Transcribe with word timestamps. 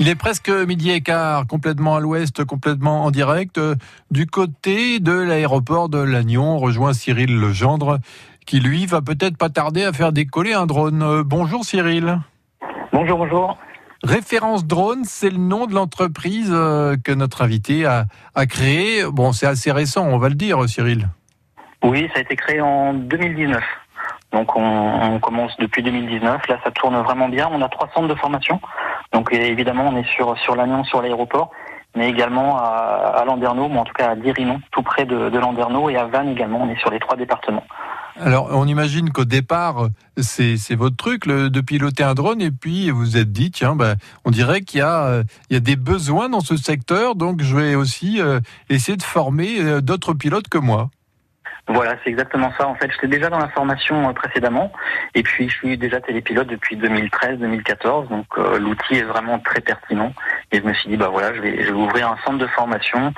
Il 0.00 0.08
est 0.08 0.16
presque 0.16 0.48
midi 0.48 0.90
et 0.90 1.00
quart, 1.00 1.46
complètement 1.46 1.94
à 1.94 2.00
l'ouest, 2.00 2.44
complètement 2.44 3.04
en 3.04 3.12
direct. 3.12 3.60
Du 4.10 4.26
côté 4.26 4.98
de 4.98 5.12
l'aéroport 5.12 5.88
de 5.88 5.98
Lannion, 5.98 6.56
on 6.56 6.58
rejoint 6.58 6.92
Cyril 6.92 7.38
Legendre, 7.38 8.00
qui 8.46 8.58
lui 8.58 8.86
va 8.86 9.00
peut-être 9.00 9.36
pas 9.36 9.48
tarder 9.48 9.84
à 9.84 9.92
faire 9.92 10.10
décoller 10.10 10.54
un 10.54 10.66
drone. 10.66 11.02
Euh, 11.04 11.22
Bonjour 11.24 11.64
Cyril. 11.64 12.18
Bonjour, 12.92 13.18
bonjour. 13.18 13.58
Référence 14.02 14.66
drone, 14.66 15.04
c'est 15.04 15.30
le 15.30 15.38
nom 15.38 15.66
de 15.66 15.74
l'entreprise 15.74 16.50
euh, 16.52 16.96
que 16.96 17.12
notre 17.12 17.42
invité 17.42 17.86
a, 17.86 18.06
a 18.34 18.46
créé. 18.46 19.04
Bon, 19.08 19.30
c'est 19.30 19.46
assez 19.46 19.70
récent, 19.70 20.04
on 20.04 20.18
va 20.18 20.30
le 20.30 20.34
dire, 20.34 20.68
Cyril. 20.68 21.08
Oui, 21.84 22.08
ça 22.12 22.18
a 22.18 22.22
été 22.22 22.34
créé 22.34 22.60
en 22.60 22.92
2019. 22.92 23.62
Donc 24.34 24.56
on, 24.56 25.18
commence 25.20 25.56
depuis 25.58 25.82
2019. 25.82 26.48
Là, 26.48 26.58
ça 26.64 26.70
tourne 26.72 26.96
vraiment 26.96 27.28
bien. 27.28 27.48
On 27.52 27.62
a 27.62 27.68
trois 27.68 27.88
centres 27.94 28.08
de 28.08 28.14
formation. 28.14 28.60
Donc 29.12 29.32
évidemment, 29.32 29.88
on 29.88 29.96
est 29.96 30.08
sur 30.08 30.36
sur 30.38 30.56
Lannion, 30.56 30.82
sur 30.84 31.00
l'aéroport, 31.00 31.50
mais 31.94 32.10
également 32.10 32.58
à, 32.58 33.14
à 33.16 33.24
Landerneau, 33.24 33.68
ou 33.68 33.76
en 33.76 33.84
tout 33.84 33.94
cas 33.94 34.10
à 34.10 34.16
Dirinon, 34.16 34.60
tout 34.72 34.82
près 34.82 35.06
de, 35.06 35.30
de 35.30 35.38
Landerneau, 35.38 35.88
et 35.88 35.96
à 35.96 36.06
Vannes 36.06 36.30
également. 36.30 36.62
On 36.62 36.68
est 36.68 36.78
sur 36.80 36.90
les 36.90 36.98
trois 36.98 37.16
départements. 37.16 37.64
Alors, 38.20 38.48
on 38.52 38.66
imagine 38.68 39.10
qu'au 39.10 39.24
départ, 39.24 39.88
c'est 40.18 40.74
votre 40.76 40.96
truc 40.96 41.26
de 41.26 41.60
piloter 41.60 42.04
un 42.04 42.14
drone, 42.14 42.40
et 42.40 42.52
puis 42.52 42.90
vous 42.90 43.16
êtes 43.16 43.32
dit, 43.32 43.50
tiens, 43.50 43.74
ben, 43.74 43.96
on 44.24 44.30
dirait 44.30 44.60
qu'il 44.60 44.78
y, 44.78 44.82
a, 44.82 45.04
euh, 45.06 45.24
y 45.50 45.56
a 45.56 45.60
des 45.60 45.74
besoins 45.74 46.28
dans 46.28 46.40
ce 46.40 46.56
secteur, 46.56 47.16
donc 47.16 47.42
je 47.42 47.56
vais 47.56 47.74
aussi 47.74 48.20
euh, 48.20 48.38
essayer 48.70 48.96
de 48.96 49.02
former 49.02 49.60
euh, 49.60 49.80
d'autres 49.80 50.12
pilotes 50.12 50.48
que 50.48 50.58
moi. 50.58 50.90
Voilà, 51.66 51.96
c'est 52.04 52.10
exactement 52.10 52.52
ça. 52.58 52.68
En 52.68 52.74
fait, 52.74 52.90
j'étais 52.92 53.08
déjà 53.08 53.30
dans 53.30 53.38
la 53.38 53.48
formation 53.48 54.08
euh, 54.08 54.12
précédemment, 54.12 54.70
et 55.14 55.22
puis 55.22 55.48
je 55.48 55.54
suis 55.54 55.78
déjà 55.78 56.00
télépilote 56.00 56.46
depuis 56.46 56.76
2013-2014. 56.76 58.08
Donc 58.08 58.26
euh, 58.36 58.58
l'outil 58.58 58.96
est 58.96 59.02
vraiment 59.02 59.38
très 59.38 59.60
pertinent. 59.60 60.12
Et 60.52 60.58
je 60.58 60.62
me 60.62 60.74
suis 60.74 60.90
dit, 60.90 60.96
bah 60.96 61.08
voilà, 61.10 61.34
je 61.34 61.40
vais, 61.40 61.62
je 61.62 61.68
vais 61.68 61.72
ouvrir 61.72 62.10
un 62.10 62.18
centre 62.24 62.38
de 62.38 62.46
formation 62.48 63.14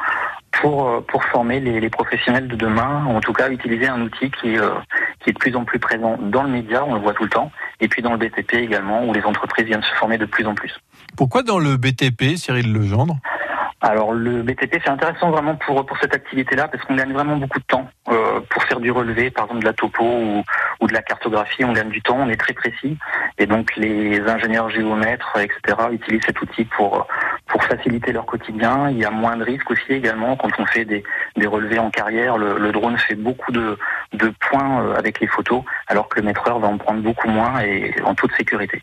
pour 0.61 0.89
euh, 0.89 1.01
pour 1.01 1.25
former 1.25 1.61
les, 1.61 1.81
les 1.81 1.91
professionnels 1.91 2.49
de 2.49 2.57
demain. 2.57 3.05
En 3.07 3.21
tout 3.21 3.33
cas, 3.33 3.51
utiliser 3.51 3.89
un 3.89 4.01
outil 4.01 4.31
qui 4.31 4.59
euh, 4.59 4.71
qui 5.21 5.31
est 5.31 5.33
de 5.33 5.39
plus 5.39 5.57
en 5.57 5.65
plus 5.65 5.79
présent 5.79 6.17
dans 6.19 6.43
le 6.43 6.49
média, 6.49 6.85
on 6.85 6.95
le 6.95 7.01
voit 7.01 7.15
tout 7.15 7.25
le 7.25 7.31
temps, 7.31 7.51
et 7.81 7.89
puis 7.89 8.03
dans 8.03 8.13
le 8.13 8.19
BTP 8.19 8.55
également, 8.55 9.05
où 9.05 9.13
les 9.13 9.23
entreprises 9.25 9.67
viennent 9.67 9.83
se 9.83 9.95
former 9.95 10.19
de 10.19 10.27
plus 10.27 10.47
en 10.47 10.55
plus. 10.55 10.79
Pourquoi 11.17 11.43
dans 11.43 11.59
le 11.59 11.77
BTP, 11.77 12.37
Cyril 12.37 12.73
Legendre? 12.73 13.17
Alors 13.83 14.15
le 14.15 14.43
BTP 14.43 14.81
c'est 14.83 14.89
intéressant 14.89 15.31
vraiment 15.31 15.55
pour 15.57 15.85
pour 15.85 15.99
cette 15.99 16.15
activité-là 16.15 16.67
parce 16.69 16.83
qu'on 16.85 16.97
gagne 16.97 17.13
vraiment 17.13 17.37
beaucoup 17.37 17.59
de 17.59 17.65
temps 17.65 17.87
euh, 18.09 18.26
pour 18.51 18.63
faire 18.65 18.81
du 18.81 18.91
relevé, 18.91 19.31
par 19.31 19.45
exemple 19.45 19.61
de 19.61 19.67
la 19.67 19.73
topo 19.73 20.05
ou, 20.05 20.87
de 20.87 20.93
la 20.93 21.03
cartographie, 21.03 21.65
on 21.65 21.73
gagne 21.73 21.89
du 21.89 22.03
temps, 22.03 22.19
on 22.19 22.29
est 22.29 22.37
très 22.37 22.53
précis 22.53 22.97
et 23.39 23.47
donc 23.47 23.75
les 23.77 24.21
ingénieurs 24.21 24.71
géomètres 24.71 25.37
etc 25.39 25.77
utilisent 25.93 26.25
cet 26.25 26.41
outil 26.41 26.65
pour 26.65 27.07
pour 27.47 27.63
faciliter 27.65 28.13
leur 28.13 28.27
quotidien. 28.27 28.91
Il 28.91 28.99
y 28.99 29.05
a 29.05 29.11
moins 29.11 29.37
de 29.37 29.45
risques 29.45 29.71
aussi 29.71 29.93
également 29.93 30.37
quand 30.37 30.51
on 30.59 30.67
fait 30.67 30.85
des 30.85 31.03
des 31.37 31.47
relevés 31.47 31.79
en 31.79 31.91
carrière. 31.91 32.39
Le, 32.39 32.73
drone 32.73 32.99
fait 32.99 33.15
beaucoup 33.15 33.53
de 33.53 33.79
de 34.13 34.33
points 34.49 34.83
euh, 34.83 34.97
avec 34.97 35.21
les 35.21 35.27
photos 35.27 35.63
alors 35.87 36.09
que 36.09 36.21
le 36.21 36.27
maîtreur 36.27 36.59
va 36.59 36.69
en 36.69 36.79
prendre 36.79 37.03
beaucoup 37.03 37.29
moins 37.29 37.61
et 37.61 37.95
en 38.05 38.15
toute 38.15 38.33
sécurité. 38.37 38.83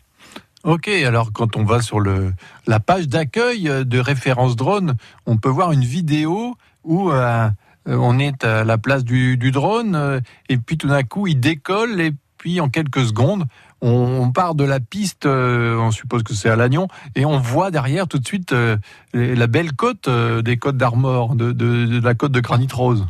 Ok, 0.64 0.88
alors 0.88 1.30
quand 1.32 1.56
on 1.56 1.64
va 1.64 1.82
sur 1.82 2.00
le, 2.00 2.32
la 2.66 2.80
page 2.80 3.06
d'accueil 3.06 3.64
de 3.64 3.98
référence 3.98 4.56
drone, 4.56 4.94
on 5.26 5.36
peut 5.36 5.50
voir 5.50 5.72
une 5.72 5.84
vidéo 5.84 6.56
où 6.84 7.10
euh, 7.10 7.48
on 7.86 8.18
est 8.18 8.44
à 8.44 8.64
la 8.64 8.78
place 8.78 9.04
du, 9.04 9.36
drone 9.50 9.94
euh, 9.94 10.20
et 10.48 10.56
puis 10.56 10.76
tout 10.78 10.88
d'un 10.88 11.02
coup 11.02 11.26
il 11.26 11.38
décolle 11.40 12.00
et 12.00 12.12
puis 12.38 12.60
en 12.60 12.68
quelques 12.68 13.04
secondes 13.04 13.44
on, 13.86 14.30
part 14.30 14.54
de 14.54 14.64
la 14.64 14.80
piste, 14.80 15.26
euh, 15.26 15.76
on 15.76 15.90
suppose 15.90 16.22
que 16.22 16.32
c'est 16.32 16.48
à 16.48 16.56
Lannion, 16.56 16.88
et 17.16 17.26
on 17.26 17.38
voit 17.38 17.70
derrière 17.70 18.08
tout 18.08 18.18
de 18.18 18.26
suite 18.26 18.52
euh, 18.52 18.78
la 19.12 19.46
belle 19.46 19.74
côte 19.74 20.08
euh, 20.08 20.40
des 20.40 20.56
côtes 20.56 20.78
d'Armor, 20.78 21.34
de, 21.34 21.52
de- 21.52 21.84
de 21.84 22.00
la 22.02 22.14
côte 22.14 22.32
de 22.32 22.40
Granit 22.40 22.68
Rose. 22.72 23.06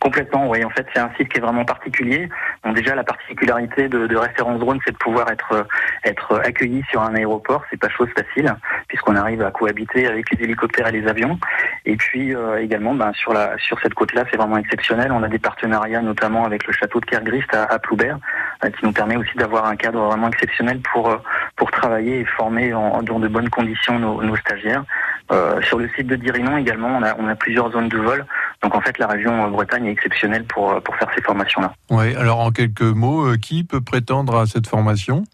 Complètement, 0.00 0.48
oui. 0.48 0.64
En 0.64 0.70
fait, 0.70 0.86
c'est 0.94 1.00
un 1.00 1.10
site 1.16 1.28
qui 1.30 1.38
est 1.38 1.40
vraiment 1.40 1.64
particulier. 1.64 2.28
Déjà, 2.74 2.94
la 2.94 3.04
particularité 3.04 3.88
de, 3.88 4.06
de 4.06 4.16
référence 4.16 4.58
drone, 4.60 4.78
c'est 4.84 4.92
de 4.92 4.96
pouvoir 4.96 5.30
être 5.30 5.52
euh, 5.52 5.62
être 6.04 6.40
accueilli 6.44 6.82
sur 6.90 7.02
un 7.02 7.14
aéroport. 7.14 7.62
C'est 7.70 7.78
pas 7.78 7.88
chose 7.88 8.08
facile, 8.16 8.54
puisqu'on 8.88 9.16
arrive 9.16 9.42
à 9.42 9.50
cohabiter 9.50 10.06
avec 10.06 10.30
les 10.30 10.44
hélicoptères 10.44 10.88
et 10.88 10.92
les 10.92 11.06
avions. 11.06 11.38
Et 11.84 11.96
puis 11.96 12.34
euh, 12.34 12.60
également, 12.60 12.94
ben, 12.94 13.12
sur 13.12 13.32
la 13.32 13.56
sur 13.58 13.78
cette 13.80 13.94
côte-là, 13.94 14.24
c'est 14.30 14.36
vraiment 14.36 14.58
exceptionnel. 14.58 15.12
On 15.12 15.22
a 15.22 15.28
des 15.28 15.38
partenariats, 15.38 16.02
notamment 16.02 16.44
avec 16.44 16.66
le 16.66 16.72
château 16.72 17.00
de 17.00 17.06
Kergrist 17.06 17.52
à, 17.54 17.64
à 17.64 17.78
Ploubert, 17.78 18.18
euh, 18.64 18.70
qui 18.70 18.84
nous 18.84 18.92
permet 18.92 19.16
aussi 19.16 19.36
d'avoir 19.36 19.66
un 19.66 19.76
cadre 19.76 20.00
vraiment 20.00 20.28
exceptionnel 20.28 20.80
pour 20.92 21.10
euh, 21.10 21.16
pour 21.56 21.70
travailler 21.70 22.20
et 22.20 22.24
former 22.24 22.72
en, 22.74 23.02
dans 23.02 23.18
de 23.18 23.28
bonnes 23.28 23.50
conditions 23.50 23.98
nos, 23.98 24.22
nos 24.22 24.36
stagiaires. 24.36 24.84
Euh, 25.32 25.60
sur 25.62 25.78
le 25.78 25.88
site 25.96 26.06
de 26.06 26.16
Dirinon 26.16 26.56
également, 26.56 26.88
on 26.88 27.02
a 27.02 27.16
on 27.18 27.28
a 27.28 27.34
plusieurs 27.34 27.70
zones 27.72 27.88
de 27.88 27.98
vol. 27.98 28.24
Donc 28.62 28.74
en 28.74 28.80
fait, 28.80 28.98
la 28.98 29.06
région 29.06 29.48
Bretagne 29.50 29.86
est 29.86 29.92
exceptionnelle 29.92 30.44
pour, 30.44 30.70
euh, 30.72 30.80
pour 30.80 30.94
faire 30.96 31.08
ces 31.14 31.22
formations-là. 31.22 31.72
Ouais, 31.90 32.14
alors 32.16 32.40
en 32.40 32.50
quelques 32.50 32.80
mots, 32.82 33.26
euh, 33.26 33.36
qui 33.36 33.64
peut 33.64 33.80
prétendre 33.80 34.36
à 34.36 34.46
cette 34.46 34.66
formation? 34.66 35.24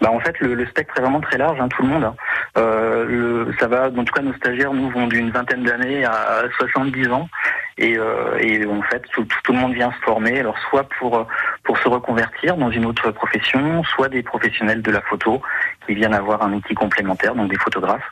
Bah, 0.00 0.10
en 0.10 0.20
fait, 0.20 0.38
le, 0.40 0.54
le 0.54 0.66
spectre 0.66 0.94
est 0.96 1.02
vraiment 1.02 1.20
très 1.20 1.36
large, 1.36 1.60
hein, 1.60 1.68
tout 1.68 1.82
le 1.82 1.88
monde. 1.88 2.04
hein. 2.04 2.14
Euh, 2.56 3.04
le, 3.04 3.54
ça 3.60 3.68
va, 3.68 3.88
en 3.94 4.04
tout 4.04 4.14
cas, 4.14 4.22
nos 4.22 4.32
stagiaires, 4.34 4.72
nous, 4.72 4.88
vont 4.90 5.06
d'une 5.06 5.30
vingtaine 5.30 5.62
d'années 5.62 6.04
à 6.06 6.42
70 6.58 7.08
ans. 7.10 7.28
Et, 7.76 7.98
euh, 7.98 8.36
et 8.40 8.64
en 8.66 8.80
fait, 8.82 9.02
tout, 9.12 9.24
tout- 9.24 9.38
tout 9.44 9.52
le 9.52 9.58
monde 9.58 9.74
vient 9.74 9.90
se 9.92 9.98
former, 10.04 10.40
alors 10.40 10.56
soit 10.70 10.84
pour, 10.98 11.18
euh, 11.18 11.24
pour 11.64 11.76
se 11.78 11.88
reconvertir 11.88 12.56
dans 12.56 12.70
une 12.70 12.86
autre 12.86 13.10
profession, 13.10 13.82
soit 13.84 14.08
des 14.08 14.22
professionnels 14.22 14.80
de 14.82 14.90
la 14.90 15.00
photo 15.02 15.40
qui 15.86 15.94
viennent 15.94 16.14
avoir 16.14 16.42
un 16.42 16.52
outil 16.54 16.74
complémentaire, 16.74 17.34
donc 17.34 17.50
des 17.50 17.58
photographes, 17.58 18.02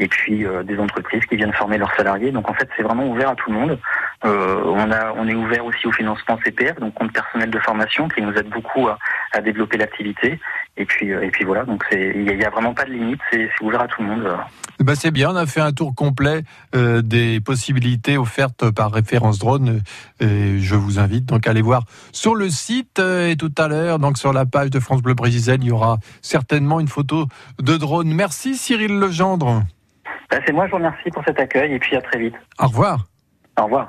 et 0.00 0.08
puis 0.08 0.44
euh, 0.44 0.62
des 0.62 0.78
entreprises 0.78 1.24
qui 1.26 1.36
viennent 1.36 1.52
former 1.52 1.78
leurs 1.78 1.94
salariés. 1.94 2.32
Donc 2.32 2.48
en 2.48 2.54
fait, 2.54 2.68
c'est 2.76 2.82
vraiment 2.82 3.06
ouvert 3.06 3.28
à 3.28 3.34
tout 3.34 3.52
le 3.52 3.58
monde. 3.58 3.78
Euh, 4.24 4.62
on, 4.64 4.90
a, 4.90 5.12
on 5.16 5.28
est 5.28 5.34
ouvert 5.34 5.64
aussi 5.64 5.86
au 5.86 5.92
financement 5.92 6.38
CPF, 6.44 6.80
donc 6.80 6.94
compte 6.94 7.12
personnel 7.12 7.50
de 7.50 7.58
formation, 7.58 8.08
qui 8.08 8.22
nous 8.22 8.32
aide 8.32 8.48
beaucoup 8.48 8.88
à, 8.88 8.98
développer 9.42 9.76
l'activité. 9.76 10.40
Et 10.76 10.86
puis, 10.86 11.12
euh, 11.12 11.22
et 11.22 11.30
puis 11.30 11.44
voilà, 11.44 11.64
donc 11.64 11.84
il 11.92 12.24
n'y 12.24 12.44
a, 12.44 12.50
vraiment 12.50 12.72
pas 12.72 12.84
de 12.84 12.92
limite, 12.92 13.20
c'est, 13.30 13.48
ouvert 13.60 13.82
à 13.82 13.88
tout 13.88 14.02
le 14.02 14.08
monde. 14.08 14.36
ben 14.80 14.94
c'est 14.94 15.10
bien, 15.10 15.30
on 15.30 15.36
a 15.36 15.46
fait 15.46 15.60
un 15.60 15.72
tour 15.72 15.94
complet 15.94 16.42
des 16.72 17.40
possibilités 17.40 18.16
offertes 18.16 18.70
par 18.70 18.90
référence 18.90 19.38
drone. 19.38 19.80
Je 20.20 20.74
vous 20.74 20.98
invite 20.98 21.26
donc 21.26 21.46
à 21.46 21.50
aller 21.50 21.62
voir 21.62 21.84
sur 22.12 22.34
le 22.34 22.48
site 22.48 22.98
et 22.98 23.36
tout 23.36 23.52
à 23.58 23.68
l'heure, 23.68 23.98
donc 23.98 24.16
sur 24.16 24.32
la 24.32 24.46
page 24.46 24.70
de 24.70 24.80
France 24.80 25.02
Bleu 25.02 25.14
Brésil, 25.14 25.58
il 25.60 25.68
y 25.68 25.72
aura 25.72 25.98
certainement 26.22 26.80
une 26.80 26.88
photo 26.88 27.26
de 27.60 27.76
drone. 27.76 28.12
Merci 28.12 28.56
Cyril 28.56 28.98
Legendre. 28.98 29.62
Ben, 30.30 30.40
c'est 30.46 30.52
moi, 30.52 30.66
je 30.66 30.70
vous 30.70 30.76
remercie 30.76 31.10
pour 31.10 31.24
cet 31.24 31.40
accueil 31.40 31.72
et 31.72 31.78
puis 31.78 31.96
à 31.96 32.00
très 32.00 32.18
vite. 32.18 32.34
Au 32.60 32.66
revoir. 32.66 33.06
Au 33.58 33.64
revoir. 33.64 33.88